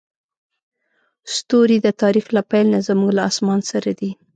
ستوري 1.35 1.77
د 1.85 1.87
تاریخ 2.01 2.25
له 2.35 2.41
پیل 2.49 2.65
نه 2.73 2.79
زموږ 2.87 3.11
له 3.17 3.23
اسمان 3.31 3.59
سره 3.71 3.91
دي. 3.99 4.11